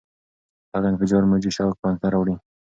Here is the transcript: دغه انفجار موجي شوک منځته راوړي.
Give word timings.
دغه 0.71 0.87
انفجار 0.91 1.23
موجي 1.29 1.51
شوک 1.57 1.75
منځته 1.83 2.07
راوړي. 2.13 2.35